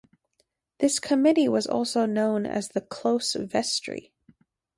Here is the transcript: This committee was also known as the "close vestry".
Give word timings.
This 0.79 0.97
committee 0.99 1.47
was 1.47 1.67
also 1.67 2.07
known 2.07 2.47
as 2.47 2.69
the 2.69 2.81
"close 2.81 3.33
vestry". 3.33 4.11